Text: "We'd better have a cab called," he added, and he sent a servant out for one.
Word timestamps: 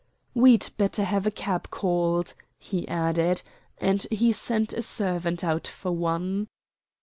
"We'd 0.33 0.67
better 0.79 1.03
have 1.03 1.27
a 1.27 1.29
cab 1.29 1.69
called," 1.69 2.33
he 2.57 2.87
added, 2.87 3.43
and 3.77 4.01
he 4.09 4.31
sent 4.31 4.73
a 4.73 4.81
servant 4.81 5.43
out 5.43 5.67
for 5.67 5.91
one. 5.91 6.47